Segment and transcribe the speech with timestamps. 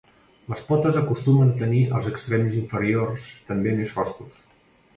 [0.53, 4.45] Les potes acostumen a tenir els extrems inferiors també més foscos.